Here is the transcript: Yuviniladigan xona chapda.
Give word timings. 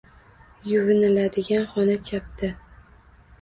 Yuviniladigan 0.69 1.67
xona 1.75 1.99
chapda. 2.09 2.51